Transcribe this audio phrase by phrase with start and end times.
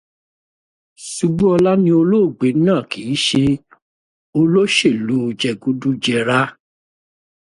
[1.13, 3.43] Ṣubúọlá ní olóògbé náà kìí ṣe
[4.39, 6.41] olóṣèlú jẹgúdú-jẹrá.